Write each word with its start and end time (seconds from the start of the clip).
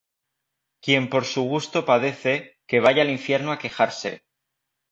Quien 0.81 1.11
por 1.11 1.25
su 1.25 1.43
gusto 1.43 1.85
padece, 1.85 2.57
que 2.65 2.79
vaya 2.79 3.03
al 3.03 3.11
infierno 3.11 3.51
a 3.51 3.59
quejarse. 3.59 4.23